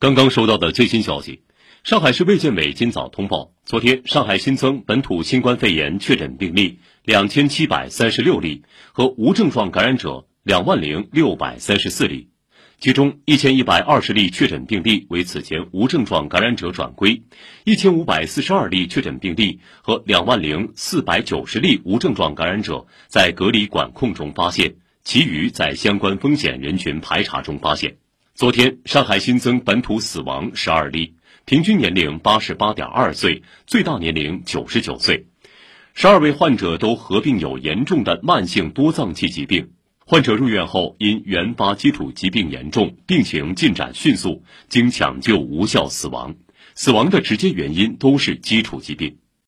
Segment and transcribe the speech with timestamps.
[0.00, 1.42] 刚刚收到的最新消息，
[1.82, 12.28] 上海市卫健委今早通报，昨天上海新增本土新冠肺炎确诊病例两千七百三十六例，和无症状感染者两万零六百三十四例。
[12.80, 17.22] 其中一千一百二十例确诊病例为此前无症状感染者转归，
[17.64, 27.96] 一千五百四十二例确诊病例和两万零四百九十例无症状感染者在隔离管控中发现，其余在相关风险人群排查中发现。
[28.36, 35.26] 昨天，上海新增本土死亡十二例，平均年龄八十八点二岁，最大年龄九十九岁。
[35.94, 39.70] 十二位患者都合并有严重的慢性多脏器疾病。
[40.04, 46.34] 患者入院后因原发基础疾病严重，病情进展迅速，经抢救无效死亡。
[46.74, 49.16] 死亡的直接原因都是基础疾病。